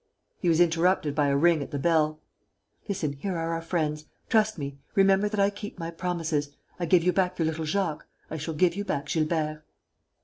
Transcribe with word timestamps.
He 0.39 0.49
was 0.49 0.59
interrupted 0.59 1.13
by 1.13 1.27
a 1.27 1.37
ring 1.37 1.61
at 1.61 1.69
the 1.69 1.77
bell: 1.77 2.21
"Listen, 2.89 3.13
here 3.13 3.37
are 3.37 3.53
our 3.53 3.61
friends. 3.61 4.05
Trust 4.29 4.57
me. 4.57 4.79
Remember 4.95 5.29
that 5.29 5.39
I 5.39 5.51
keep 5.51 5.77
my 5.77 5.91
promises. 5.91 6.49
I 6.79 6.87
gave 6.87 7.03
you 7.03 7.13
back 7.13 7.37
your 7.37 7.45
little 7.45 7.65
Jacques. 7.65 8.07
I 8.27 8.37
shall 8.37 8.55
give 8.55 8.73
you 8.75 8.83
back 8.83 9.05
Gilbert." 9.09 9.61